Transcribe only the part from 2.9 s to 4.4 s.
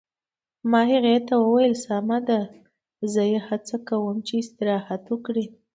زه یې هڅه کوم چې